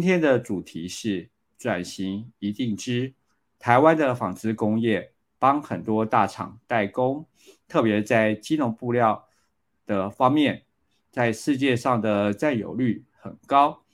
[0.00, 1.28] 今天的主题是
[1.58, 3.12] 转型一定知。
[3.58, 7.28] 台湾的纺织工业帮很多大厂代工，
[7.68, 9.28] 特别在机农布料
[9.84, 10.64] 的方面，
[11.10, 13.84] 在世界上的占有率很高。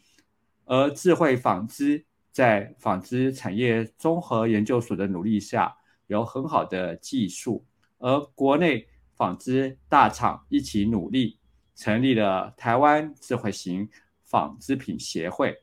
[0.65, 7.67] 而智慧纺织在纺织产业综合研究所的努力下，有很好的技术。
[7.99, 8.87] 而国内
[9.17, 11.41] 纺织大厂一起努力，
[11.75, 13.91] 成立了台湾智慧型
[14.23, 15.59] 纺织品协会。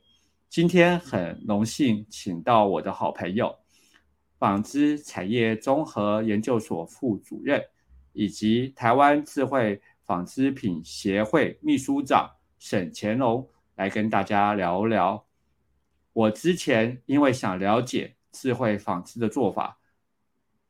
[0.54, 3.58] 今天很荣幸请到我的好朋友。
[4.38, 7.60] 纺织产业综合研究所副主任，
[8.12, 15.26] 以及台湾智慧纺织品协会秘书长沈乾隆来跟大家聊聊。
[16.12, 19.80] 我之前因为想了解智慧纺织的做法，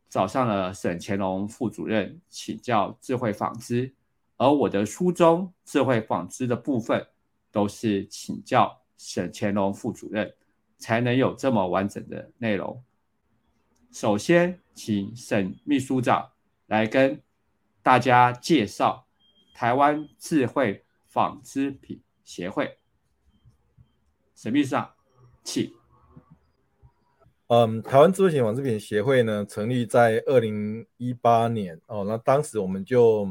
[0.08, 3.94] 找上了沈乾隆副主任请教智慧纺织，
[4.38, 7.06] 而我的书中智慧纺织的部分
[7.52, 10.34] 都是请教沈乾隆副主任，
[10.78, 12.82] 才能有这么完整的内容。
[13.90, 16.30] 首先，请沈秘书长
[16.66, 17.22] 来跟
[17.82, 19.06] 大家介绍
[19.54, 22.78] 台湾智慧纺织品协会。
[24.34, 24.94] 沈秘书长，
[25.44, 25.72] 请。
[27.48, 32.02] 嗯，台湾智慧型纺织品协会呢，成立在二零一八年哦。
[32.04, 33.28] 那当时我们就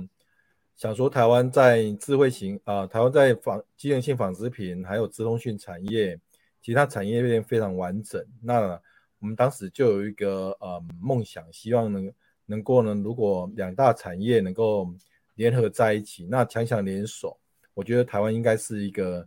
[0.84, 6.20] 想说，台湾在智慧型啊，台湾在纺机能性纺织品还有资通讯产业，
[6.62, 8.22] 其他产业链非常完整。
[8.42, 8.78] 那
[9.20, 12.12] 我们当时就有一个呃梦想，希望能
[12.46, 14.94] 能够呢，如果两大产业能够
[15.36, 17.40] 联合在一起，那强强联手，
[17.74, 19.26] 我觉得台湾应该是一个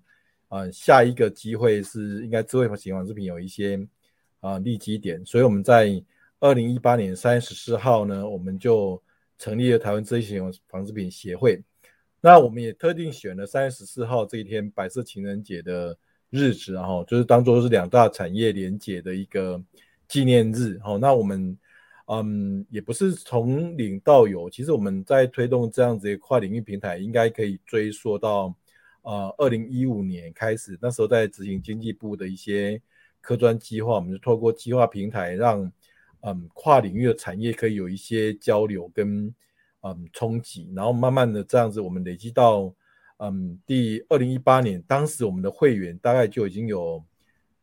[0.49, 3.81] 呃下一个机会是应该智慧型纺织品有一些
[4.41, 5.91] 啊利基点，所以我们在
[6.39, 9.03] 二零一八年三月十四号呢，我们就
[9.39, 11.63] 成立了台湾智慧型纺织品协会。
[12.21, 15.97] 那我们也特定选了三月十四号这一天白色情人节的
[16.31, 19.63] 日子，然后就是当做是两大产业连结的一个。
[20.09, 21.59] 纪念日，好，那我们，
[22.07, 28.55] 嗯，也不是从零到有，其实我们在推动这样子的跨领域平台，应该可以追溯到，
[29.03, 32.81] 呃，二零一五年开始，那时候在执行经济部的一些
[33.21, 35.73] 科专计划，我们就透过计划平台，让，
[36.21, 39.35] 嗯，跨领域的产业可以有一些交流跟，
[39.83, 42.75] 嗯，冲击，然后慢慢的这样子，我们累积到，
[43.19, 47.05] 嗯，第二零一八年，当时我们的会员大概就已经有。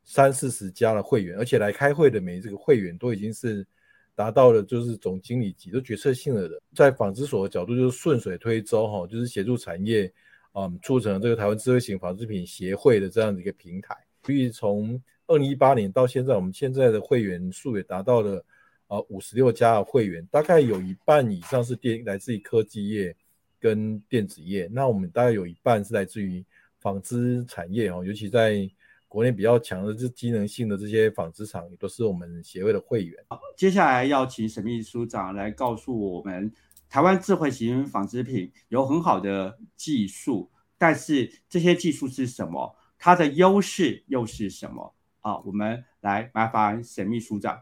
[0.06, 3.66] 三四十家的会员，而且来开会的每这个会员都已经是
[4.14, 10.12] 达到了就是总经理级、都决策性了的，在纺织所的角度就是顺水推舟哈，就是协助产业，
[10.52, 13.96] 嗯，促成这个台湾智慧型纺织品协会的这样的一个平台。
[14.24, 18.44] 所以从二零一八年到现在，我们现在的会员数也达到了
[18.88, 23.16] 呃五十六家的会员，大概有一半以上是电来自于科技业
[23.58, 26.44] 跟电子业，那我们大概有一半是来自于
[26.80, 28.68] 纺织产业哦，尤其在。
[29.06, 33.16] 国内比较强的这机能性的这些纺织厂，也都是我们协会的会员。
[33.56, 36.52] 接下来要请沈秘书长来告诉我们，
[36.88, 42.74] 台湾智慧型纺织品有很好的技术，但是这些技术是什么？
[42.98, 44.92] 它的优势又是什么？
[45.24, 47.58] 啊，我们来麻烦沈秘书长。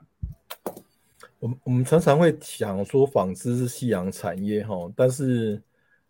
[1.39, 5.63] 我们我们常常会想说纺织是夕阳产业哈，但是。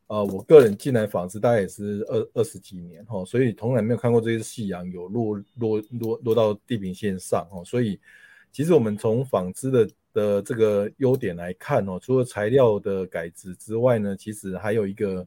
[0.09, 7.99] 呃，我个人进来纺织大概也是二二十几年哈，所以从来没有看过这些夕阳有落落落落到地平线上哈，所以
[8.51, 15.27] 其实我们从纺织的的这个优点来看哦，除了材料的改制之外呢，其实还有一个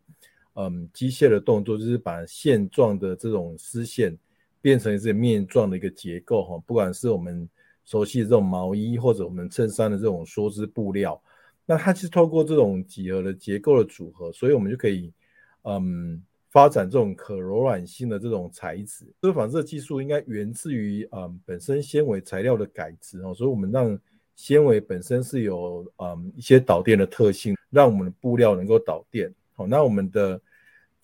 [0.54, 4.16] 嗯机械的动作，就是把线状的这种丝线
[4.66, 7.48] 变成是面状的一个结构哈，不管是我们
[7.84, 11.22] 熟悉的这种毛衣或者我们衬衫的这种梭织布料。
[11.68, 15.14] 那它是透过这种几何的结构的组合，所以我们就可以，
[15.66, 16.20] 嗯，
[16.50, 19.06] 发展这种可柔软性的这种材质。
[19.22, 23.96] 这个纺织技术应该源自于嗯本身纤维材料的改制哦，所以我们让
[24.36, 29.32] 纤维本身是有嗯一些导电的特性，让我们的布料能够导电。
[29.54, 30.42] 好，那我们的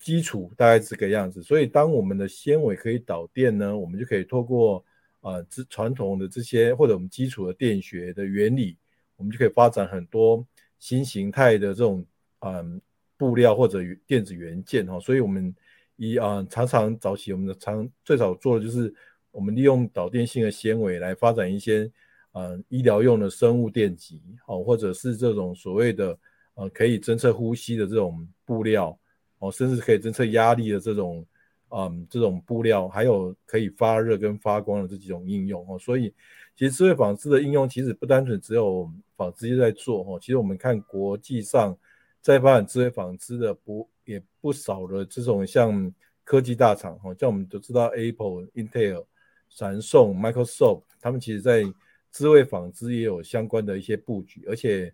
[0.02, 1.42] 基础大概这个样子。
[1.42, 4.84] 所以当我们的纤维可以导电呢，我们就可以透过
[5.20, 8.76] 呃这传统的这些或者我们基础的电学的原理，
[9.16, 10.44] 我们就可以发展很多。
[10.82, 12.04] 新形态的这种
[12.40, 12.82] 嗯
[13.16, 15.54] 布料或者电子元件哈，所以我们
[15.94, 18.92] 以啊常常早期我们的常最早做的就是
[19.30, 21.88] 我们利用导电性的纤维来发展一些
[22.32, 26.18] 嗯医疗用的生物电极哦，或者是这种所谓的
[26.54, 28.98] 呃可以侦测呼吸的这种布料
[29.42, 31.26] 哦，甚至可以侦测压力的这种
[31.68, 36.14] 嗯这种布料，还有可以发热跟发光的这几种应用哦，所以。
[36.54, 41.74] 其实智慧纺织的应用其实不单纯只有纺织业在做哈，其实我们看国际上
[42.20, 45.90] 在发展智慧纺织的不也不少的这种像
[46.24, 49.06] 科技大厂哈，像我们都知道 Apple、Intel，
[49.48, 51.64] 闪送、Microsoft，他们其实在
[52.12, 54.92] 智慧纺织也有相关的一些布局，而且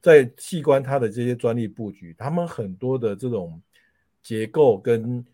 [0.00, 3.60] 在器官它的这些专利布局，他们很多的这种
[4.22, 5.24] 结构跟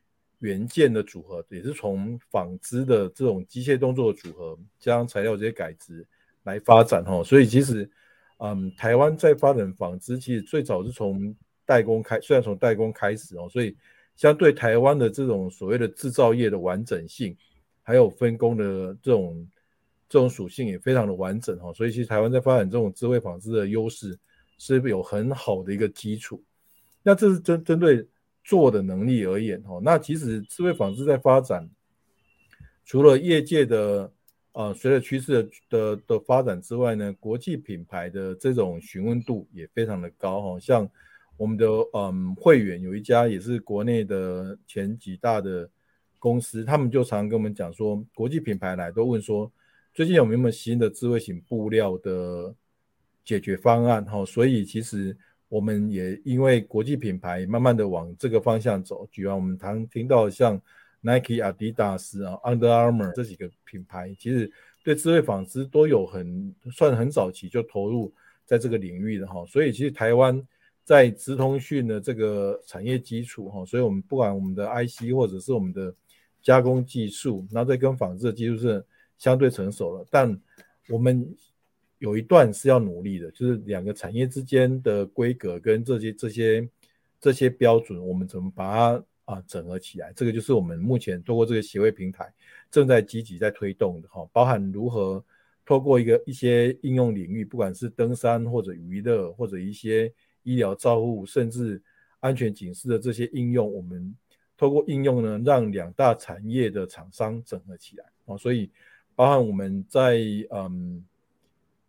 [0.41, 6.07] 元件的组合，也是从纺织的这种机械动作的组合，加上材料这些改织
[6.45, 7.25] 来发展哈。
[7.25, 7.91] 所以其实，
[8.39, 11.35] 嗯，台湾在发展纺织，其实最早是从
[11.65, 13.75] 代工开，虽然从代工开始哦，所以
[14.15, 17.35] 相对台湾的这种所谓的制造业的完整性，
[17.83, 19.49] 还有分工的这种
[20.07, 21.73] 这种属性也非常的完整哈。
[21.73, 24.17] 所以其实台湾在发展这种智慧纺织的优势
[24.59, 26.45] 是有很好的一个基础。
[27.03, 28.07] 那这是针针对。
[28.47, 31.69] 做的能力而言，哈，那其实智慧纺织在发展，
[32.85, 34.13] 除了业界的
[34.53, 40.89] 呃随着趋势的的的发展之外呢，国际品牌的这种询问度也非常的高，哈，像
[41.37, 45.69] 我们的嗯会员有一家也是国内的前几大的
[46.21, 49.51] 公司，他们就常跟我们讲说，国际品牌来都问说，
[49.93, 52.55] 最近有没有新的智慧型布料的
[53.25, 55.17] 解决方案，哈，所以其实。
[55.49, 60.61] 我们也因为国际品牌慢慢的往这个方向走，举完我们常听到像
[61.01, 64.51] Nike、Adidas 啊、Under Armour 这几个品牌，其实
[64.83, 68.13] 对智慧纺织都有很算很早期就投入
[68.45, 69.47] 在这个领域的哈。
[69.47, 70.45] 所以其实台湾
[70.83, 75.95] 在直通讯的这个产业基础哈，所以我们不管我们的 IC 或者是我们的
[76.43, 78.85] 加工技术，然后再跟纺织的技术是
[79.17, 80.37] 相对成熟了，但
[80.89, 81.33] 我们。
[81.99, 86.69] 有一段是要努力的，就是两个产业之间的规格跟这些这些
[87.19, 90.13] 这些标准，我们怎么把它啊整合起来？
[90.15, 92.31] 这个就是我们目前通过这个协会平台
[92.71, 95.25] 正在积极在推动的哈，包含如何
[95.65, 100.13] 透过一个一些应用领域，不管是登山或者娱乐或者一些
[100.43, 101.83] 医疗照护，甚至
[102.21, 104.15] 安全警示的这些应用，我们
[104.59, 108.71] 透过应用呢，让两大产业的厂商整合起来啊，所以
[109.15, 110.19] 包含我们在
[110.51, 111.03] 嗯。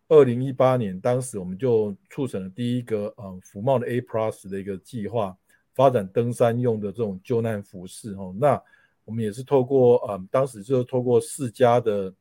[0.09, 5.37] 二零一八年，当时我们就促成了第一个呃福茂的 A Plus 的一个计划，
[5.73, 8.33] 发展登山用的这种救难服饰哦。
[8.39, 8.61] 那
[9.03, 12.13] 我们也是透过呃，当时就是透过四家的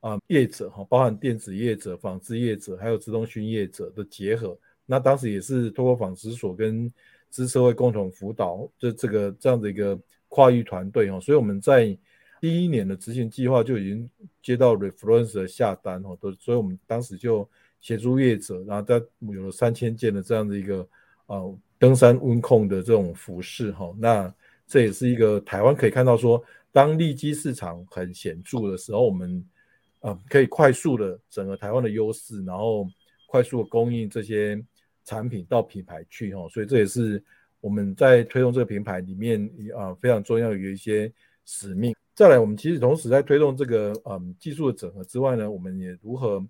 [0.00, 4.58] 啊业者哈，包含电子业者、纺织业者，还有自动训业者的结合。
[4.86, 6.92] 那当时也是透过纺织所跟
[7.28, 9.96] 资社会共同辅导，就这个这样的一个
[10.28, 11.20] 跨域团队哦。
[11.20, 11.96] 所以我们在
[12.40, 14.08] 第一年的执行计划就已经
[14.42, 17.48] 接到 Reference 的下单哦，都所以我们当时就
[17.80, 20.88] 协助业者，然后在有了三千件的这样的一个
[21.26, 24.34] 呃登山温控的这种服饰哈，那
[24.66, 26.42] 这也是一个台湾可以看到说，
[26.72, 29.44] 当利基市场很显著的时候，我们
[30.00, 32.86] 呃可以快速的整个台湾的优势，然后
[33.26, 34.58] 快速的供应这些
[35.04, 37.22] 产品到品牌去哈，所以这也是
[37.60, 41.12] 我们在推动这个品牌里面啊非常重要的一些
[41.44, 41.94] 使命。
[42.20, 46.46] 再来，我们其实同时在推动这个嗯技术的整合之外呢，我们也如何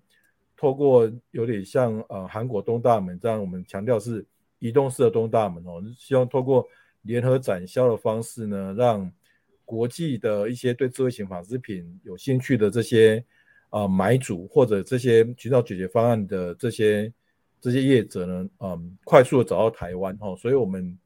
[0.57, 4.25] 透过有点像呃韩国东大门这样，我们强调是
[4.59, 6.67] 移动式的东大门哦，希望透过
[7.03, 9.09] 联合展销的方式呢，让
[9.63, 13.23] 国际的一些对智慧型纺织品有兴趣的这些
[13.69, 17.09] 呃买主或者这些寻找解决方案的这些
[17.61, 20.97] 这些业者呢，嗯，快速的找到台湾哈，所以我们。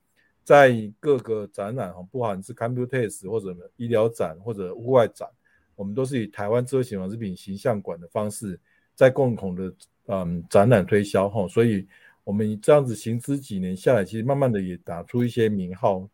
[0.45, 5.27] 在各个展览哈，不管是 Computex 或者医疗展或者户外展，
[5.75, 8.59] 我们都是以台湾智慧型纺织品形象馆的方式，
[8.93, 9.73] 在共同的
[10.05, 11.87] 嗯展览推销哈，所以
[12.23, 16.07] 我们这样子行之几年下来，其实慢慢的也打出一些名号，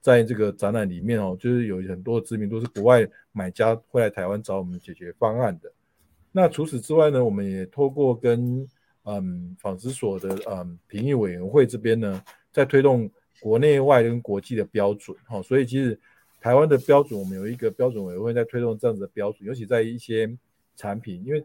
[0.00, 5.72] 在这个展览里面哦，就是有很多知名度是国外买家会来台湾找我们解决方案的。
[6.32, 8.68] 那除此之外呢，我们也透过跟
[9.04, 13.08] 嗯纺织所的嗯评议委员会这边呢，在推动。
[13.40, 15.98] 国内外跟国际的标准，哈，所以其实
[16.40, 20.30] 台湾的标准，我们有一个标准委员会在推动这样子的标准，尤其在一些
[20.74, 21.44] 产品，因为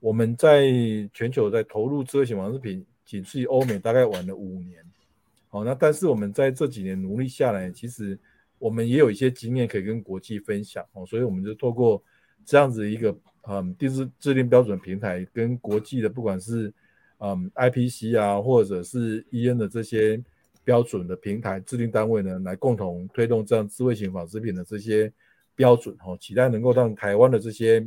[0.00, 0.66] 我们在
[1.14, 4.82] 全球在投入智慧型纺织品，仅次于欧美，大概晚了五年，
[5.48, 8.18] 好，那但是我们在这几年努力下来，其实
[8.58, 12.02] 我们也有一些经验可以跟国际分享，哦，所以我们就透过
[12.44, 13.16] 这样子一个
[13.48, 16.72] 嗯定制制定标准平台，跟国际的不管是
[17.18, 20.20] 嗯 IPC 啊，或者是 EN 的这些。
[20.70, 25.12] 标准的平台制定单位呢，来共同推动这样智慧型纺织品的这些
[25.56, 27.84] 标准哈，期待能够让台湾的这些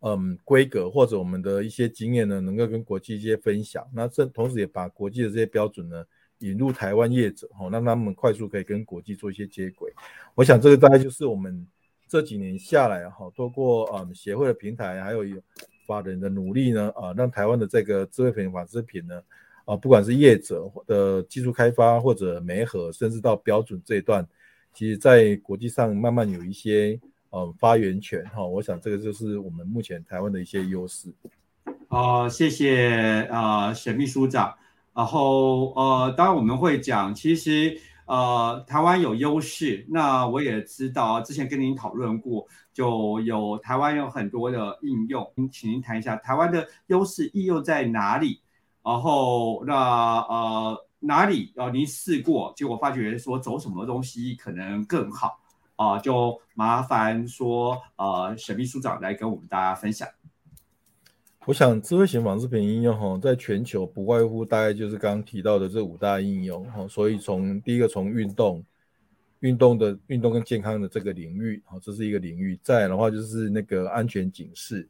[0.00, 3.86] 嗯规格或者我们的一些经验呢，能够跟国际一些分享。
[3.92, 6.02] 那这同时也把国际的这些标准呢
[6.38, 9.92] 引入台湾业者哈，让他们快速可以跟国际做一些接轨。
[10.34, 11.66] 我想这个大概就是我们
[12.08, 15.22] 这几年下来哈，透过嗯协会的平台还有
[15.86, 19.22] 法人的努力呢啊，让台湾的这个智慧品纺织品呢。
[19.64, 24.26] 啊，不管是业者的技术开发，或者媒合，甚至到标准这一段，
[24.72, 28.44] 其实在国际上慢慢有一些嗯发言权哈。
[28.44, 31.12] 我想这个就是我们目前台湾的一些优势。
[31.88, 34.54] 哦，谢谢呃沈秘书长。
[34.92, 39.84] 然后呃，当然我们会讲，其实呃台湾有优势。
[39.88, 48.40] 那我也知道，之前跟您讨论过，就有台湾有很多的应用，您请您谈一下台湾的优势应用在哪里？
[48.84, 49.74] 然后那
[50.28, 55.40] 呃哪里呃您试过，结果发觉说走什么东西可能更好
[55.76, 55.98] 啊？
[55.98, 60.06] 就麻烦说呃沈秘书长来跟我们大家分享。
[61.46, 68.64] 我想智慧型纺织品应用哈，在全球不外乎大概就是刚刚提到的这五大应用哈，所以从第一个从运动、
[69.40, 74.88] 运动的运动跟健康的这个领域哈，这是一个领域；再来的话就是那个安全警示，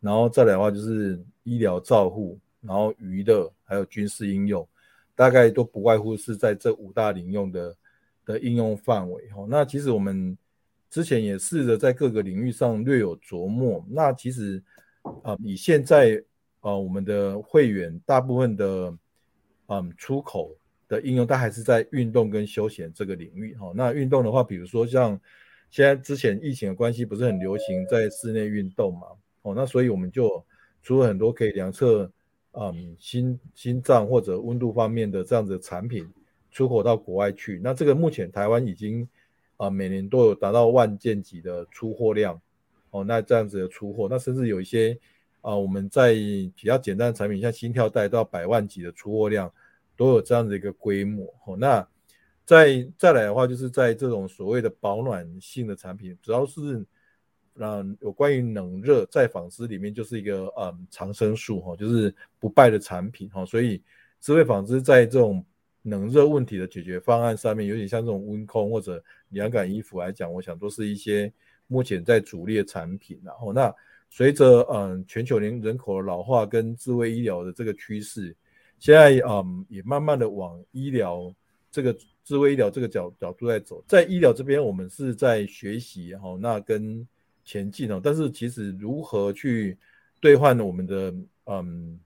[0.00, 4.66] 然后再来的话就是医疗照护，然后娱乐还有军事应用，
[5.14, 7.76] 大概都不外乎是在这五大领用的
[8.24, 9.46] 的应用范围哈。
[9.48, 10.36] 那其实我们
[10.88, 14.62] 之前也试着在各个领域上略有琢磨，那其实。
[15.24, 16.22] 啊，以现在
[16.60, 18.96] 啊，我们的会员大部分的
[19.66, 23.72] 嗯出口的应用，它还是在运动跟休闲这个领域哈。
[23.74, 25.20] 那运动的话，比如说像
[25.70, 29.08] 现在之前疫情的关系，不是很流行在室内运动嘛？
[29.42, 30.40] 哦，那所以我们就
[30.84, 32.08] 出了很多可以量测
[32.52, 36.08] 嗯心心脏或者温度方面的这样子的产品，
[36.50, 37.60] 出口到国外去。
[37.62, 39.08] 那这个目前台湾已经
[39.56, 42.40] 啊每年都有达到万件级的出货量。
[42.90, 44.98] 哦，那这样子的出货，那甚至有一些
[45.40, 49.50] 啊，我们在比较简单的产品，像心跳带到百万级的出货量，
[49.96, 51.24] 都有这样的一个规模。
[51.46, 51.88] 哦，那
[52.44, 56.84] 再再来的话，就是在这种所谓的保暖性的产品，主要是
[57.56, 63.44] 嗯有关于冷热在纺织里面就是一个嗯长生树哈，就是不败的产品哈。
[63.44, 63.82] 所以
[64.20, 65.44] 智慧纺织在这种
[65.82, 71.32] 冷热问题的解决方案上面，有点像这种温控或者凉感衣服来讲，我想都是一些。
[71.68, 73.74] 目前在主力的产品，然后那
[74.10, 78.36] 随着嗯全球人人口的老化跟智慧医疗的这个趋势，
[78.78, 81.34] 现在嗯也慢慢的往医疗
[81.70, 83.82] 这个智慧医疗这个角角度在走。
[83.88, 87.08] 在医疗这边，我们是在学习哈，那跟
[87.44, 88.00] 前进哦。
[88.02, 89.78] 但是其实如何去
[90.20, 91.14] 兑换我们的
[91.46, 91.98] 嗯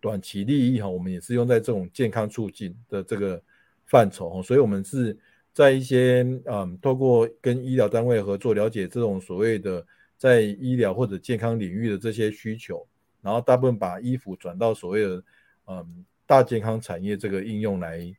[0.00, 3.42] 短期利益哈，我们也是用在这种健康促进的这个
[3.86, 5.18] 范畴哈，所以我们是。
[5.52, 9.84] 在一些嗯，透过跟医疗单位合作，了解这种所谓的
[10.16, 12.86] 在医疗或者健康领域的这些需求，
[13.20, 15.24] 然后大部分把衣服转到所谓的
[15.66, 18.16] 嗯大健康产业这个应用来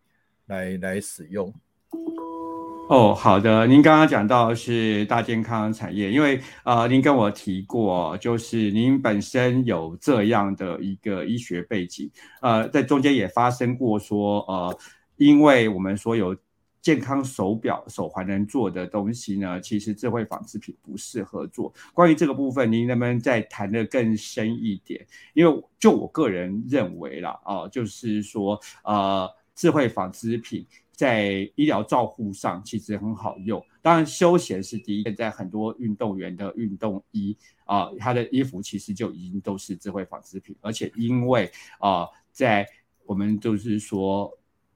[0.48, 1.52] 来来使用。
[2.92, 14.78] 哦，好的，您刚刚讲到是大健康产业，因为呃，您跟我提过，就是您本身有这样的一个医学背景，呃，在中间也发生过说，呃，
[15.16, 16.36] 因为我们说有。
[16.82, 21.72] 健康手表、手环能做的东西呢，其实智慧纺织品不适合做。
[21.94, 25.06] 关于这个部分，您能不能再谈得更深一点？
[25.36, 33.64] 因为就我个人认为啦，啊，就是说，呃，智慧纺织品在医疗照护上其实很好用。
[33.82, 35.04] 当然，休闲是第一。
[35.04, 42.68] 现在很多运动员的运动衣啊，他的衣服其实就已经都是智慧纺织品，而且因为啊，在
[43.06, 44.32] 我们就是说。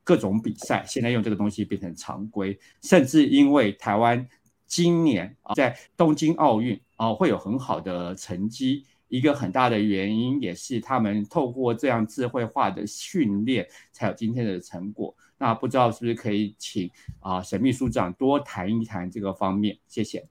[0.08, 4.24] 各种比赛现在用这个东西变成常规，甚至因为台湾
[4.68, 15.12] 今年啊在东京奥运啊会有很好的成绩，一个很大的原因也是他们透过这样智慧化的训练才有今天的成果。
[15.38, 16.90] 那不知道是不是可以请
[17.20, 19.78] 啊沈秘书长多谈一谈这个方面？
[19.88, 20.28] 谢谢。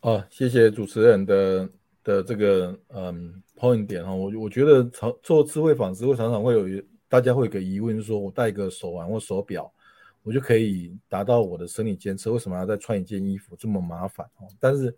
[0.00, 1.68] 哦，谢谢主持人的
[2.02, 6.82] 的这个嗯 point 点哈，我我觉得常做智慧纺织会常常会有。
[7.10, 9.72] 大家会有个疑问，就是说我戴个手环或手表，
[10.22, 14.46] 我就可以达到我的生理监测，为什么要再穿一件衣服这么麻烦哦？
[14.60, 14.94] 但是，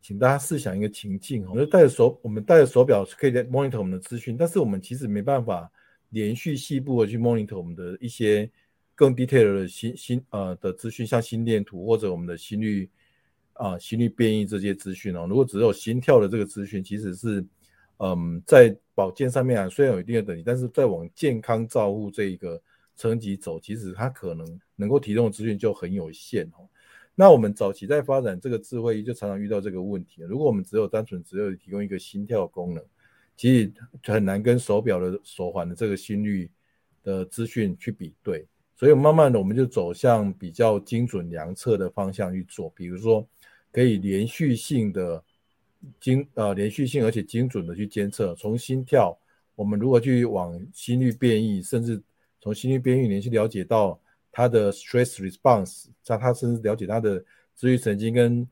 [0.00, 5.68] 请大家试想一个情境哦，就戴着手，我们戴着手表可以 monitor 我们的资讯，但是我们其实没办法
[6.10, 8.50] 连续细部的去 monitor 我们的一些
[8.94, 12.88] 更 detail 的心心呃的资讯，像心电图或者我们的心率
[13.52, 15.26] 啊心率变异这些资讯哦。
[15.28, 17.44] 如果只有心跳的这个资讯，其实是。
[18.00, 22.62] 嗯，在保健上面啊，虽然有一定的等级，但是在往健康照护这一个
[22.94, 26.62] 层级走，其实它可能能够提供的资讯就很有限哦。
[27.16, 30.22] 那我们早期在发展这个智慧仪，就常常遇到这个问题。
[30.22, 32.84] 如果我们只有单纯只有提供一个心跳功能，
[33.38, 36.50] 其实很难跟手表的手环的这个心率
[37.02, 38.46] 的资讯去比对。
[38.76, 43.26] 所以慢慢的，我们就走向比较精准量测的方向去做，比如说
[43.72, 45.24] 可以连续性的。
[46.00, 49.16] 精呃连续性而且精准的去监测，从心跳，
[49.54, 52.02] 我们如何去往心率变异，甚至
[52.40, 53.96] 从心率变异连续了解到
[54.32, 58.44] 它的 stress response，在它甚至了解它的自律神经跟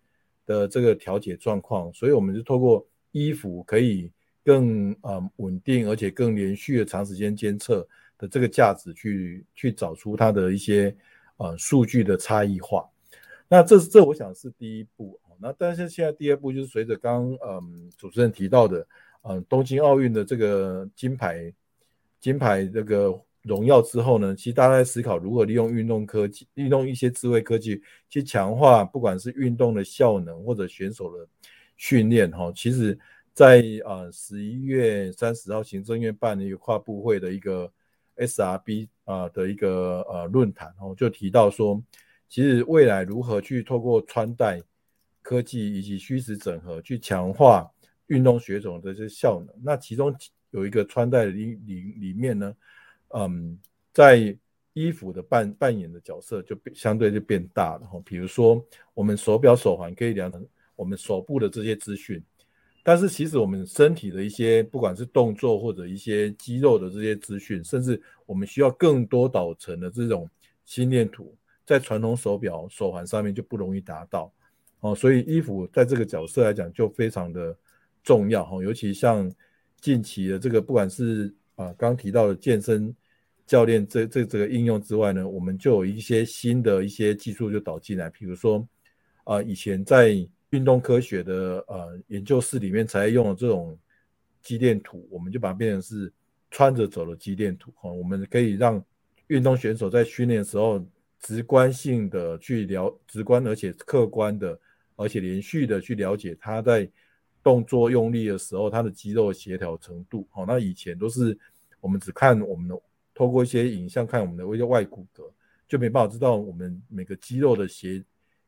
[0.47, 4.09] 的这个调节状况，所以我们就透过衣服可以
[4.47, 7.85] 更呃稳定，而且更连续的长时间监测
[8.17, 10.97] 的这个价值去去找出它的一些
[11.39, 12.89] 呃数据的差异化。
[13.49, 15.19] 那这这我想是第一步。
[15.41, 18.87] 那但是现在第二步就是随着刚嗯主持人提到的，
[19.23, 21.53] 嗯东京奥运的这个金牌
[22.21, 31.29] 金牌这个荣耀之后呢，其实大家在思考如何利用运动科技，利用一些智慧科技去强化不管是运动的效能或者选手的
[31.77, 32.51] 训练哈。
[32.55, 32.99] 其实，
[33.37, 37.71] 在呃十一月三十号行政院办的一个跨部会的一个
[38.17, 41.79] SRB 啊的一个呃论坛哦，就提到说，
[42.31, 44.63] 其实未来如何去透过穿戴
[45.21, 47.71] 科技以及虚实整合去强化
[48.07, 50.17] 运动血种的这些效能，那其中
[50.51, 52.57] 有一个穿戴里里里面呢，
[53.09, 53.59] 嗯，
[53.93, 54.35] 在
[54.73, 58.01] 衣服的扮扮演的角色就变相对就变大了哈。
[58.03, 58.65] 比如说，
[58.95, 60.33] 我们手表手环可以量
[60.75, 62.23] 我们手部的这些资讯，
[62.89, 70.31] 但是其实我们身体的一些不管是动作或者一些肌肉的这些资讯，甚至我们需要更多导程的这种
[70.65, 74.33] 心电图，在传统手表手环上面就不容易达到。
[74.79, 77.59] 哦，所以衣服在这个角色来讲就非常的
[78.05, 79.29] 重要哈，尤其像
[79.81, 82.95] 近期的这个，不管是啊刚提到的健身
[83.49, 88.65] 教练这这这个应用之外呢，我们就有一些新的一些技术就导进来，比如说
[89.25, 93.79] 啊以前在运动科学的呃研究室里面才用的这种
[94.43, 96.13] 肌电图，我们就把它变成是
[96.51, 98.83] 穿着走的肌电图哈，我们可以让
[99.29, 100.85] 运动选手在训练的时候
[101.21, 104.59] 直观性的去了，直观而且客观的。
[104.99, 106.91] 而且连续的去了解他在
[107.43, 110.27] 动作用力的时候，他的肌肉协调程度。
[110.31, 111.39] 好，那以前都是
[111.83, 112.75] 我们只看我们的，
[113.13, 115.31] 透过一些影像看我们的一些外骨骼，
[115.69, 118.03] 就没办法知道我们每个肌肉的协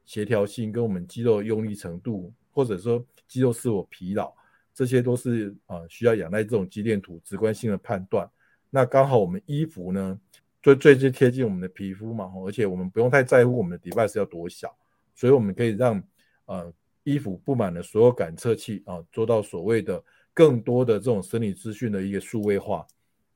[0.09, 4.33] 协调性跟我们肌肉用力程度，或者说肌肉是否疲劳，
[4.73, 8.27] 这些都是啊需要仰赖这种肌电图直观性的判断。
[8.71, 10.18] 那刚好我们衣服呢，
[10.62, 14.75] 最最最贴近我们的皮肤嘛，而且我们不用太在乎我们的 device 要多小，
[15.14, 16.03] 所以我们可以让。
[16.51, 16.73] 呃，
[17.05, 22.87] 衣服布满了所有感测器啊，做到所谓的更多的这种生理资讯的一个数位化。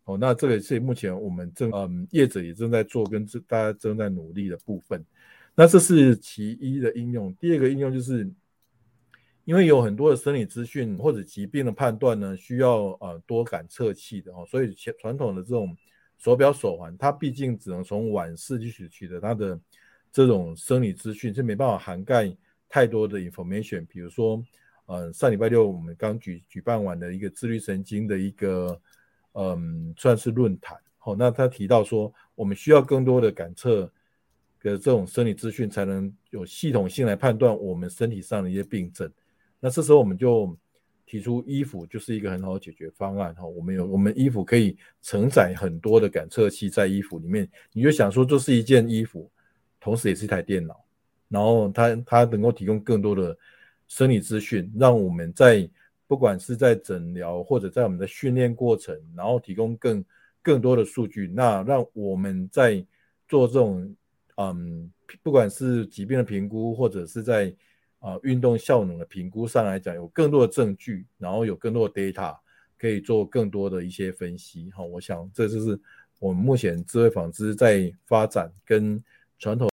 [0.05, 5.05] 哦，那这个是目前我们正嗯业者也正在做，跟大家正在努力的部分。
[5.55, 7.35] 那这是其一的应用。
[7.35, 8.31] 第二个应用就是，
[9.45, 15.77] 因为有很多的生理资讯或者疾病的判断呢，需要呃多感测器的哦，所以传传统的这种
[16.19, 19.61] 手表手环，它毕竟只能从晚视去取取得它的
[20.13, 22.35] 这种生理资讯，是没办法涵盖。
[22.75, 24.43] 太多的 information，比如说，
[24.87, 28.81] 嗯，上礼拜六我们刚举举办完的一个自律神经的一个，
[29.33, 30.75] 嗯，算是论坛。
[30.97, 33.93] 好，那他提到说，我们需要更多的感测
[34.63, 39.11] 的这种生理资讯，才能有系统性来判断我们身体上的一些病症。
[39.61, 40.57] 那这时候我们就
[41.05, 43.35] 提出衣服就是一个很好的解决方案。
[43.35, 49.31] 哈，我们有我们衣服可以承载很多的感测器在衣服里面，你就想说这是一件衣服，
[49.81, 50.83] 同时也是一台电脑。
[51.29, 53.37] 然后它它能够提供更多的
[53.89, 55.69] 生理资讯，让我们在
[56.07, 60.05] 不管是在诊疗或者在我们的训练过程，然后提供更
[60.43, 62.85] 更多的数据，那让我们在
[63.29, 63.95] 做这种
[64.51, 64.91] 嗯，
[65.23, 67.55] 不管是疾病的评估，或者是在
[68.01, 72.37] 啊运动效能的评估上来讲，有更多的证据，然后有更多的 data
[72.79, 74.71] 可以做更多的一些分析。
[74.73, 75.79] 哈，我想这就是
[76.19, 79.03] 我们目前智慧纺织在发展跟
[79.39, 79.69] 传统。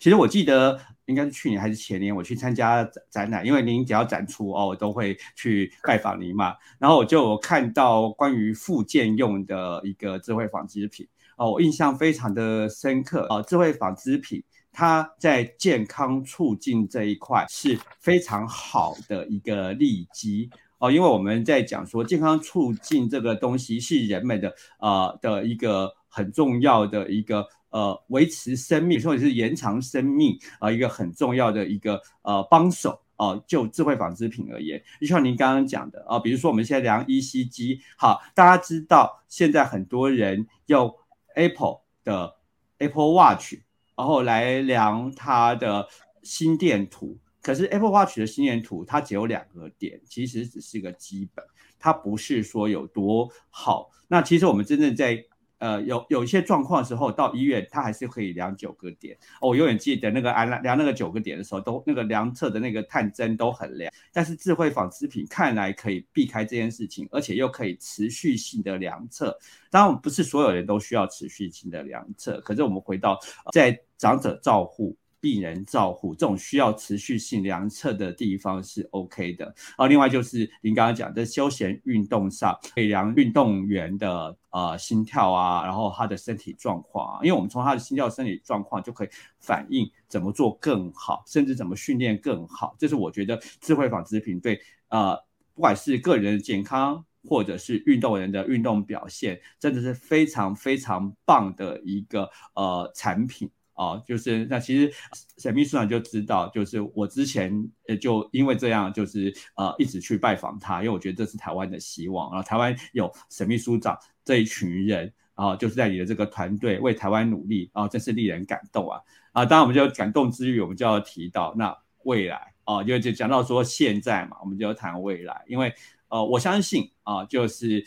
[0.00, 6.54] 其实我记得应该是去年还是前年，我去参加展展览，因为您只要展出哦，我都会去拜访您嘛。
[6.78, 13.42] 然后我就看到关于附件用的一个智慧纺织品哦，我印象非常的深刻哦。
[13.42, 27.46] 智慧纺织品它在健康促进这一块是非常好的一个利基哦，因为我们在讲说健康促进这个东西是人们的呃的一个很重要的一个。
[27.70, 40.94] 呃，维持生命或者是延长生命啊，一个很重要的一个呃帮手啊，就智慧纺织品而言，就像您刚刚讲的啊，比如说我们现在量 ECG，好，大家知道现在很多人用
[41.34, 42.36] Apple 的
[42.78, 43.54] Apple Watch，
[43.96, 45.86] 然后来量它的
[46.22, 51.44] 心电图，可是 Apple Watch 的心电图它只有两个点，其实只是一个基本，
[51.78, 53.90] 它不是说有多好。
[54.06, 55.22] 那其实我们真正在
[55.58, 59.16] 呃，有有一些状况的时候，到医院他还是可以量九个点。
[59.40, 63.92] 我永远记得那个安量那个九个点的时候，都那个量测的那个探针都很亮。
[64.12, 69.36] 但是智慧纺织品看来可以避开这件事情，而且又可以持续性的量测。
[69.70, 72.40] 当然，不是所有人都需要持续性的量测。
[72.42, 73.18] 可是我们回到
[73.52, 74.96] 在长者照护。
[75.20, 79.86] 病人照护这种需要持续性量测的地方是 OK 的啊。
[79.86, 87.20] 另外就是您刚刚讲的休闲运动上，可以量运动员的呃心跳啊，然后他的身体状况啊。
[87.22, 89.08] 因为我们从他的心跳、身体状况就可以
[89.40, 92.76] 反映怎么做更好，甚至怎么训练更好。
[92.78, 95.16] 这是我觉得智慧纺织品对呃
[95.54, 103.50] 不管是个人的健康或者是运动员的运动表现，真的是非常非常棒的一个呃产品。
[103.78, 104.92] 哦，就是那其实
[105.38, 107.52] 沈秘书长就知道，就是我之前
[107.86, 112.28] 呃就因为这样，就是呃一直去拜访他，因为我觉得这是台湾的希望。
[112.32, 115.04] 然后台湾有沈秘书长这一群人，
[115.36, 119.00] 然后就是在你的这个团队为台湾努力，啊，真是令人感动啊！
[119.30, 125.72] 啊，当然我们就感动之余，我们就要提到那未来啊，就就讲到说现在嘛，我们就要谈未来，因为
[126.08, 127.86] 呃我相信啊，就是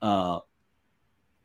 [0.00, 0.44] 呃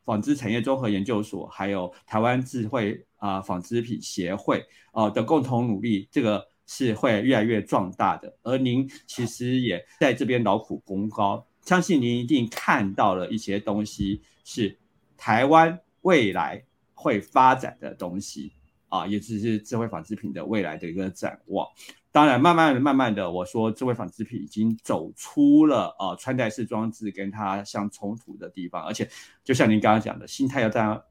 [0.06, 3.06] 纺织产业综合研究所还有台湾智慧。
[3.24, 4.62] 啊，纺织品协会
[4.92, 8.38] 啊的共同努力，这个是会越来越壮大的。
[8.44, 14.78] 而您其实也在这边劳苦功高，相信您一定看到了一些东西，是
[15.16, 18.52] 台湾未来会发展的东西
[18.94, 21.68] 啊，也只是智慧纺织品的未来的一个展望。
[22.12, 29.10] 当然，慢慢的、慢慢的，我说智慧纺织品已经走出了啊穿戴式装置跟它相冲突的地方，而且
[29.44, 31.02] 就像您刚刚讲的，心态要这样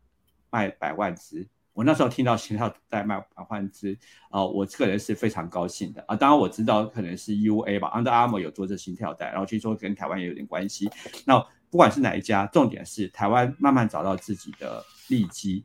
[0.49, 1.49] 卖百万只。
[1.73, 3.99] 我那时候听到心跳带卖百万只，
[4.31, 6.15] 啊，我个人是非常高兴的啊。
[6.15, 10.89] 当然我知道可能是 U A 吧，Under Armour 有做这心跳带，然后据说跟台湾也有点关系。
[11.27, 15.65] 那不管是哪一家，重点是台湾慢慢找到自己的利基。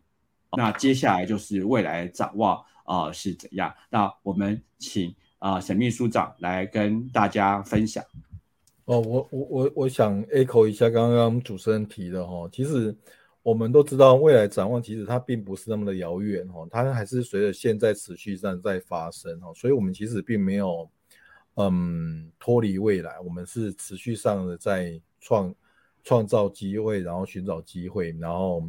[0.51, 3.73] 那接下来就是未来展望啊是怎样？
[3.89, 8.03] 那我们请啊沈秘书长来跟大家分享。
[8.85, 12.95] 哦，我我我我想 echo 一下刚刚主持人提的哈，其实。
[13.43, 20.85] 我们都知道未来展望，其实它并不是那么的遥远哈，它还是随着现在持续上在发生哈，所以我们其实并没有
[21.55, 25.55] 嗯脱离未来，我们是持续上的在创
[26.03, 28.61] 创造机会，然后寻找机会，然后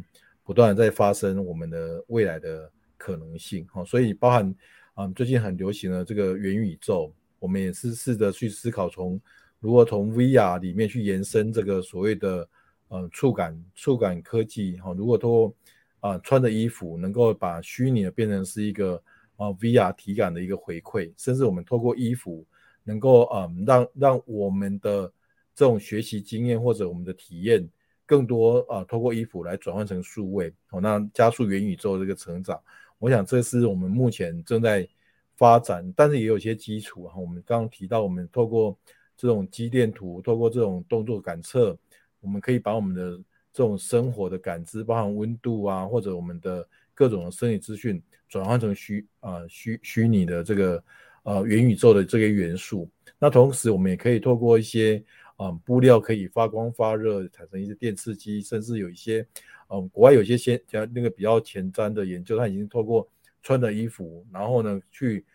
[0.49, 4.55] 不断在发生我们的未来的可能性哈，所以包含
[4.95, 9.21] 嗯最近很流行的这个元宇宙，我们也是试着去思考从
[9.59, 12.49] 如何从 VR 里面去延伸这个所谓的。
[12.91, 15.53] 呃，触感触感科技哈，如果说
[15.99, 18.95] 啊穿的衣服能够把虚拟的变成是一个
[19.35, 22.43] 啊 VR 体感的一个回馈，甚至我们透过衣服
[22.83, 25.03] 能够啊让让我们的
[25.53, 27.69] 这种学习经验或者我们的体验
[28.09, 32.59] 更多啊，透过衣服来转换成数位，哦，那加速元宇宙这个成长，
[32.97, 34.87] 我想这是我们目前正在
[35.37, 37.19] 发展，但是也有些基础哈。
[37.19, 38.75] 我们刚刚提到，我们透过
[39.15, 41.77] 这种肌电图，透过这种动作感测。
[42.19, 43.15] 我们可以把我们的
[43.53, 50.83] 这种生活的感知，包含温度啊，或者我们的各种的生理资讯，转换成虚啊虚虚拟的这个
[51.21, 52.89] 呃元宇宙的这个元素。
[53.19, 55.01] 那同时，我们也可以透过一些
[55.39, 59.25] 啊布料可以发光发热，产生一些电刺激，甚至有一些
[59.69, 60.61] 嗯国外有些先
[60.93, 63.09] 那个比较前瞻的研究，它已经透过
[63.41, 65.25] 穿的衣服，然后呢去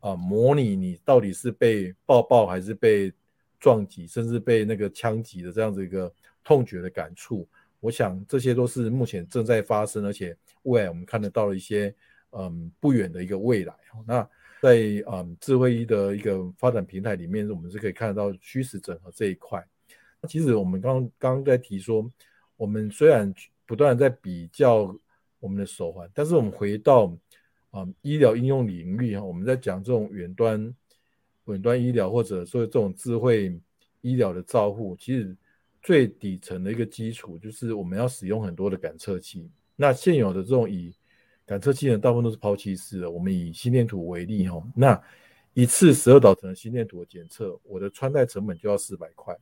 [0.00, 3.12] 啊模拟你到底是被抱抱还是被
[3.58, 6.12] 撞击，甚至被那个枪击的这样子一个。
[6.46, 7.48] 痛觉的感触，
[7.80, 11.94] 我想这些都是目前正在发生，而且未来我们看得到了一些
[12.32, 13.74] 嗯不远的一个未来。
[14.06, 14.28] 那
[14.64, 19.62] 在嗯智慧医的一个发展平台里面，我们是可以看得到虚实整合这一块。
[20.26, 22.10] 其实我们刚刚刚在提说，
[22.56, 23.30] 我们虽然
[23.66, 24.96] 不断在比较
[25.38, 27.14] 我们的手环，但是我们回到
[27.70, 30.74] 啊医疗应用领域哈，我们在讲这种远端
[31.46, 33.60] 远端医疗或者说这种智慧
[34.00, 35.36] 医疗的照护，其实。
[35.86, 39.50] 最底层的一个基础就是我们要使用很多的感测器。
[39.76, 40.90] 那现有的这种以
[41.46, 43.10] 感测器呢，大部分都是抛弃式的。
[43.10, 45.02] 我们以心电图为例哈，那
[45.52, 49.36] 一次十二导程的心电图的检测，我的穿戴成本就要四百块。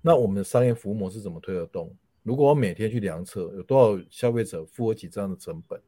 [0.00, 1.94] 那我们的商业服务模式怎么推得动？
[2.22, 5.80] 如果我每天去量测，有多少消费者付得起这样的成本？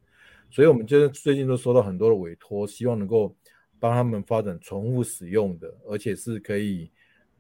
[0.50, 3.34] 所以，我们就是最近都收到很多的委托，希望能够
[3.78, 6.90] 帮他们发展重复使用的，而且是可以，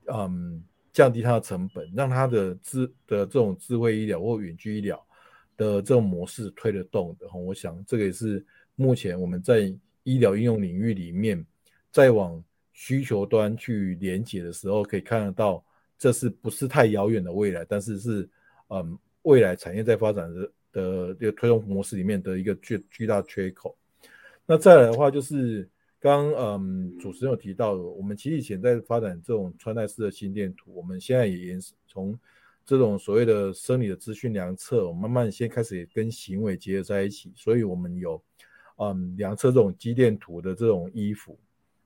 [0.06, 0.62] 嗯。
[0.90, 5.00] 降低它的成本，让它的智的这种智慧医疗或远距医疗
[5.58, 8.42] 的这种模式推得动的哈，我想这个也是
[8.76, 9.70] 目前我们在
[10.04, 11.44] 医疗应用领域里面，
[11.90, 12.42] 再往
[12.72, 15.62] 需求端去连接的时候，可以看得到，
[15.98, 17.64] 这是不是太遥远的未来？
[17.68, 18.26] 但是是
[18.68, 23.76] 嗯未来产业在发展的的这个推动模式里面的一个巨巨大缺口。
[24.46, 25.68] 那再来的话，就是
[25.98, 32.16] 刚嗯主持人有提到，我们其实以前在发展这种穿戴式的心电图，我们现在也延从
[32.68, 38.22] 这种所谓的生理的资讯量测，慢慢先开始跟行为结合在一起，所以我们有
[38.76, 41.38] 嗯量测这种肌电图的这种衣服，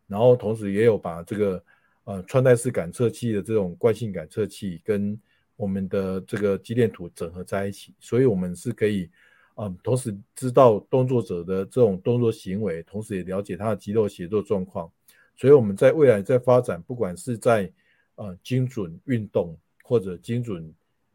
[0.09, 1.65] 然后同时也有把这个
[2.03, 5.17] 呃穿戴式感测器的这种惯性感测器跟
[5.55, 9.09] 我们的这个肌电图整合在一起，所以我们是可以，
[9.55, 14.91] 嗯，同时知道动作者的这种动作行为，同时也了解他的肌肉协作状况。
[15.37, 17.73] 所以我们在未来在发展，不管是在
[18.17, 20.73] 呃精准运动或者精准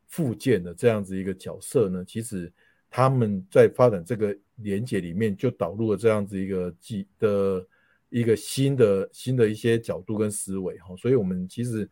[0.07, 2.51] 附件的这样子一个角色呢，其实
[2.89, 7.65] 他们在发展这个连接里面就导入了这样子一个技的
[8.09, 10.95] 一个新的新的一些角度跟思维哈。
[10.97, 11.89] 所以我们其实。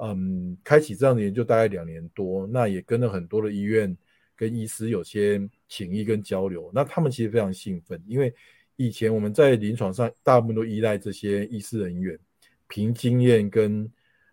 [0.00, 3.96] 嗯，开启这样的研究大概两年多，那也跟了很多的医院
[4.36, 6.70] 跟医师有些情谊跟交流。
[6.72, 8.32] 那他们其实非常兴奋，因为
[8.76, 12.16] 以前我们在临床上大部分都依赖这些医师人员
[12.68, 13.90] 凭经验跟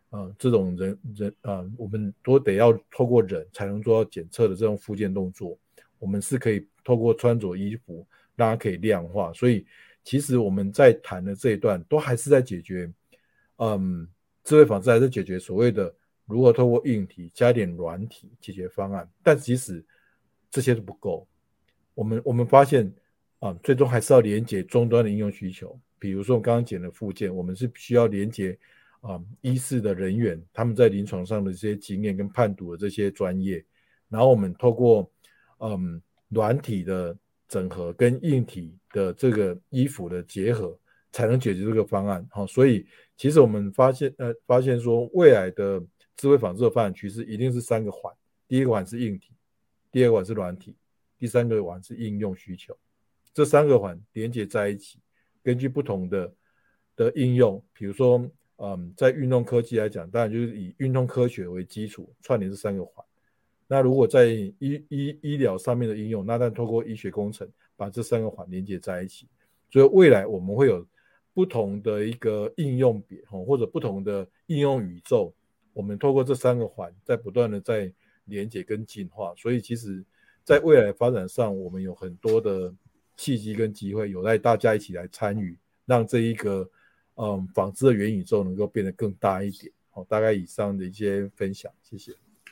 [0.09, 5.57] 呃这种人人啊，我们都得要透过人才能做到检测的这种附件动作。
[5.99, 9.65] 我们是可以透过穿着衣服让它可以量化，所以
[10.03, 12.91] 其实我们在谈的这一段都还是在解决，
[13.57, 14.07] 嗯。
[14.47, 15.91] 智慧纺织还是解决所谓的
[16.27, 19.83] 如何透过硬体加点软体解决方案，但即使
[20.51, 21.27] 这些都不够，
[21.95, 22.93] 我们我们发现
[23.39, 25.75] 啊，最终还是要连接终端的应用需求。
[25.97, 28.55] 比如说我刚刚讲的附件，我们是需要连接
[29.07, 33.63] 啊医师的人员他们在临床上的这些经验跟判读的这些专业，
[34.09, 35.09] 然后我们透过
[35.59, 40.77] 嗯软体的整合跟硬体的这个衣服的结合。
[41.11, 45.81] 才能解决这个方案，好，所以其实我们发现，呃，发现说未来的
[46.17, 48.13] 智慧纺织的发展趋势一定是三个环，
[48.49, 49.31] 第一个环是硬体，
[49.93, 50.75] 第二个环是软体，
[51.17, 52.77] 第三个环是应用需求，
[53.33, 54.99] 这三个环连接在一起，
[55.41, 56.33] 根据不同的
[56.97, 63.05] 的应用，比如说，嗯，在运动科技来讲，当然就是以运动科学为基础串联这三个环，
[63.67, 69.27] 那如果在医医医疗上面的应用，那但透过医学工程把这三个环连接在一起，
[69.69, 70.85] 所以未来我们会有。
[71.35, 75.33] 不同的一个应用别或者不同的应用宇宙，
[75.73, 77.91] 我们透过这三个环在不断的在
[78.23, 80.01] 连接跟进化，所以其实
[80.45, 82.73] 在未来发展上，我们有很多的
[83.17, 86.65] 契机跟机会，有待大家一起来参与，让这一个
[87.15, 89.71] 嗯纺织的元宇宙能够变得更大一点。
[89.89, 92.11] 好，大概以上的一些分享，谢谢。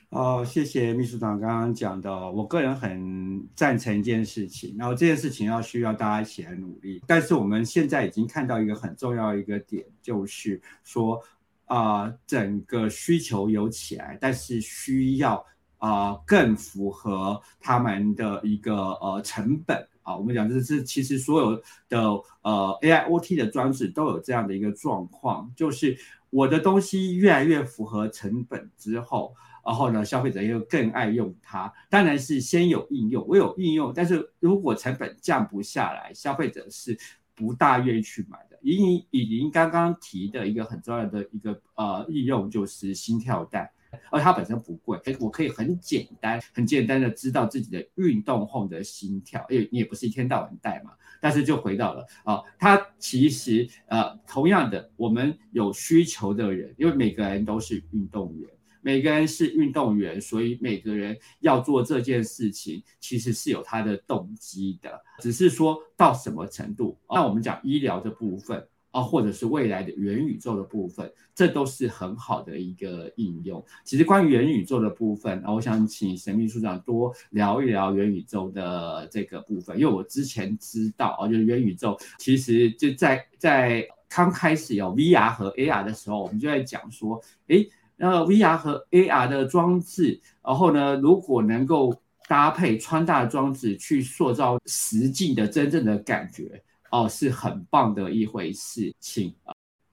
[0.10, 7.02] 哦，谢谢秘书长刚刚讲的，我个人很赞成一件事情，然后这件事情要需要大家一起来努力。
[7.08, 11.20] 但是我们现在已经看到一个很重要一个点，就是说
[11.66, 15.44] 啊，整个需求有起来，但是需要
[15.80, 20.16] 啊更符合他们的一个呃成本啊。
[20.16, 22.02] 我们讲这是，其实所有的
[22.44, 25.98] 呃 AIoT 的装置都有这样的一个状况，就是
[26.30, 29.36] 我的东西越来越符合成本之后。
[29.66, 31.72] 然后呢，消费者又更爱用它。
[31.90, 36.98] 当然是先有应用，我有应用，但是如果成本降不下来，消费者是
[37.34, 38.60] 不大愿意去买的。
[38.62, 43.72] 以以您刚刚提的一个很重要的一个呃应用，就是心跳带，
[44.12, 50.92] 而它本身不贵，哎，我可以很简单、很简单的知道自己的运动后的心跳，因为你也不是一天到晚戴嘛。
[51.22, 58.50] 但是就回到了啊，它其实呃同样的，我们有需求的人，因为每个人都是运动员。
[58.86, 67.00] 每个人是运动员，所以每个人要做这件事情，其实是有他的动机的，只是说到什么程度。
[67.10, 73.62] 那我们讲医疗的部分啊，或者是未来的元宇宙的部分，这都是很好的一个应用。
[73.84, 87.68] 其实关于元宇宙的部分啊，我想请神秘书长多聊一聊元宇宙的这个部分，因为我之前知道啊，就是元宇宙其实就在在刚开始有 VR 和 AR 的时候，我们就在讲说，诶。
[87.96, 91.96] 那 VR 和 AR 的装置，然后呢，如果能够
[92.28, 96.62] 搭配穿戴装置去塑造实际的真正的感觉，
[96.94, 98.94] 哦，是很棒的一回事。
[99.00, 99.34] 请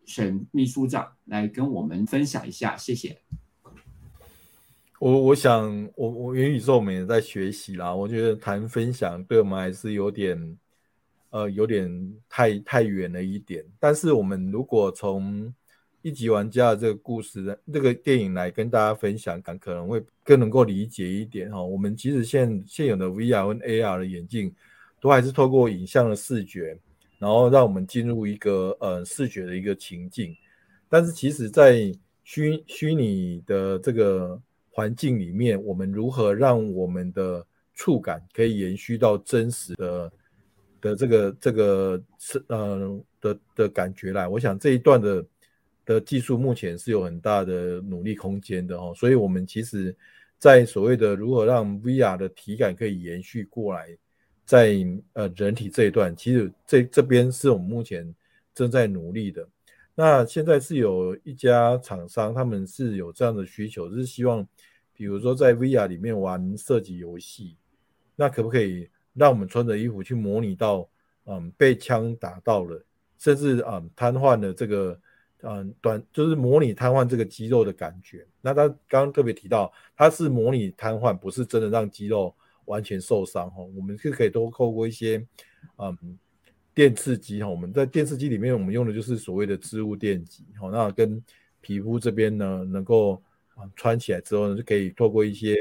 [0.04, 3.16] 沈秘书长来跟我们分享一下，谢谢。
[4.98, 7.94] 我我想，我我元宇宙我们也在学习啦。
[7.94, 10.58] 我觉得谈分享对我们还是有点，
[11.30, 11.90] 呃，有点
[12.28, 13.64] 太太远了一点。
[13.78, 15.50] 但是我们如果从
[16.02, 21.62] 一级玩家的这个故事这个电影来跟大家分享，可可能会更能够理解一点哈。
[21.62, 24.54] 我们其实现现有的 VR 跟 AR 的眼镜，
[25.00, 26.78] 都还是透过影像的视觉，
[27.20, 30.34] 然后让我们进入一个呃视觉的一个情境。
[30.88, 31.92] 但是其实，在
[32.24, 40.12] 虚虚拟的这个环境里面，我们如何让我们的触感可以延续到真实的
[40.80, 44.26] 的这个这个是呃的的感觉来？
[44.26, 45.24] 我想这一段的
[45.84, 48.92] 的技术目前是有很大的努力空间的哦。
[48.96, 49.94] 所以，我们其实，
[50.38, 53.96] 在所谓的如何让 VR 的体感可以延续过来，
[54.50, 58.12] 在呃人体这一段，其实这这边是我们目前
[58.52, 59.48] 正在努力的。
[59.94, 64.44] 那现在是有一家厂商，他们是有这样的需求，就是希望，
[64.92, 67.56] 比如说在 VR 里面玩射击游戏，
[68.16, 70.88] 那可不可以让我们穿着衣服去模拟到，
[71.26, 72.84] 嗯，被枪打到了，
[73.18, 75.00] 甚至嗯瘫痪的这个，
[75.42, 78.26] 嗯短就是模拟瘫痪这个肌肉的感觉。
[78.40, 82.34] 那他刚刚特别提到，他是模拟瘫痪，不是真的让肌肉
[82.70, 83.62] 完全受伤哈。
[83.76, 85.26] 我们是可以多透过一些，
[85.76, 86.18] 嗯。
[86.72, 90.70] 电刺激哈，我们在电刺激里面，我们用的就是所谓的织物电极哈。
[90.70, 91.22] 那跟
[91.60, 93.20] 皮肤这边呢，能够
[93.56, 95.56] 啊穿起来之后呢，就可以透过一些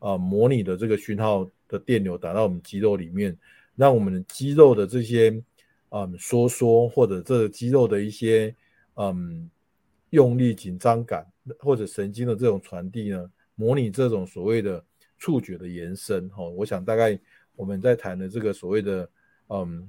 [0.00, 3.34] 啊模拟的这个讯号的电流打到我们肌肉里面，
[3.76, 5.40] 让我们的肌肉的这些
[5.90, 8.54] 嗯收缩或者这肌肉的一些
[8.96, 9.48] 嗯
[10.10, 11.24] 用力紧张感
[11.60, 14.84] 或者神经的这种传递呢，模拟这种所谓的
[15.20, 16.42] 触觉的延伸哈。
[16.42, 17.16] 我想大概
[17.54, 19.08] 我们在谈的这个所谓的
[19.50, 19.88] 嗯。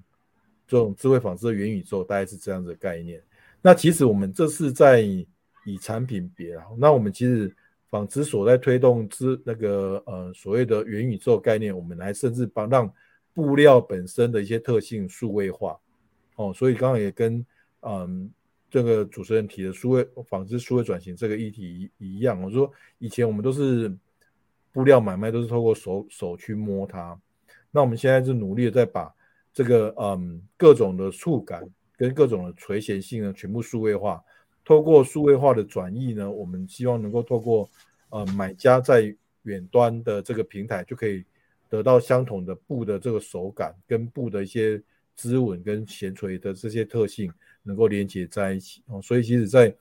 [0.67, 3.21] 这种智慧纺织的元宇宙大概是这样的概念。
[3.61, 7.53] 那其实我们这是在以产品别啊，那我们其实
[7.89, 12.89] 纺织所在推动之那个呃所谓的元宇宙概念，我们来甚至帮让
[13.33, 15.77] 布料本身的一些特性数位化
[16.37, 16.53] 哦。
[16.53, 17.45] 所以刚刚也跟
[17.81, 18.31] 嗯
[18.69, 23.93] 这个主持人提的数位纺织数位转型这个议题一样，我说以前我们都是
[24.71, 27.19] 布料买卖都是透过手手去摸它，
[27.71, 29.13] 那我们现在是努力的在把。
[29.53, 34.23] 这个嗯，各种的触感跟各种的垂涎性呢，全部数位化。
[34.63, 37.69] 透过数位化的转译呢，我们希望能够透过
[38.11, 41.25] 呃买家在远端的这个平台，就可以
[41.67, 44.81] 得到相同的布的这个手感跟布的一些
[45.17, 47.29] 织纹跟弦垂的这些特性，
[47.61, 49.01] 能够连接在一起哦。
[49.01, 49.75] 所以其实，在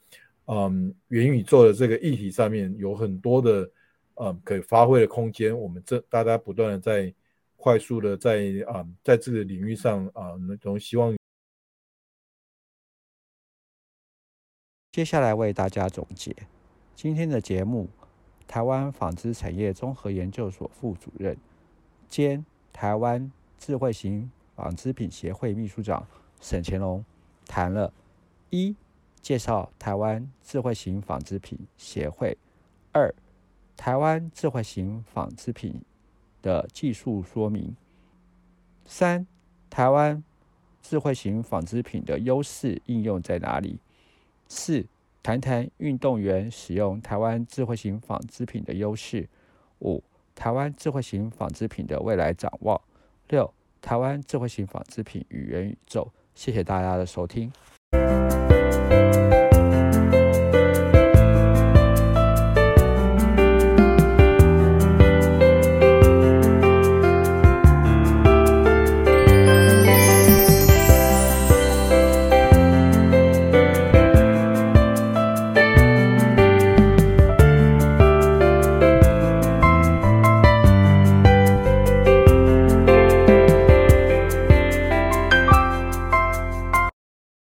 [0.46, 3.70] 嗯元宇宙的这个议题上面，有很多的
[4.20, 5.58] 嗯可以发挥的空间。
[5.58, 7.12] 我们这大家不断的在。
[7.62, 11.14] 快速的在啊，在这个领域上啊，那种希望。
[14.90, 16.34] 接下来为大家总结
[16.96, 17.90] 今天的节目。
[18.46, 21.36] 台湾纺织产业综合研究所副主任
[22.08, 26.06] 兼台湾智慧型纺织品协会秘书长
[26.40, 27.04] 沈乾隆
[27.46, 27.92] 谈了：
[28.48, 28.74] 一、
[29.20, 32.34] 介绍台湾智慧型纺织品协会；
[32.90, 33.14] 二、
[33.80, 35.80] 台湾智慧型纺织品。
[36.42, 37.74] 的技术说明。
[38.86, 39.26] 三、
[39.68, 40.22] 台湾
[40.82, 43.78] 智慧型纺织品的优势应用在哪里？
[44.48, 44.86] 四、
[45.22, 49.28] 谈谈运动员使用台湾智慧型纺织品的优势。
[49.80, 50.02] 五、
[50.34, 52.80] 台湾智慧型纺织品的未来展望。
[53.28, 56.10] 六、台湾智慧型纺织品与元宇宙。
[56.34, 57.52] 谢谢大家的收听。